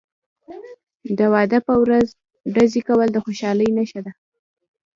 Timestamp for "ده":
4.05-4.13